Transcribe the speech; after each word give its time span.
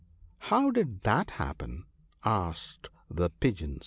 How 0.39 0.71
did 0.71 1.01
that 1.01 1.29
happen?" 1.29 1.85
asked 2.25 2.89
the 3.07 3.29
Pigeons. 3.29 3.79